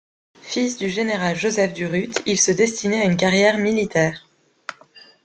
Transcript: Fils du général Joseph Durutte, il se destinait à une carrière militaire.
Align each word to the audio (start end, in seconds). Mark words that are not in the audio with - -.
Fils 0.41 0.79
du 0.79 0.89
général 0.89 1.35
Joseph 1.37 1.75
Durutte, 1.75 2.23
il 2.25 2.39
se 2.39 2.51
destinait 2.51 3.01
à 3.03 3.05
une 3.05 3.17
carrière 3.17 3.59
militaire. 3.59 4.27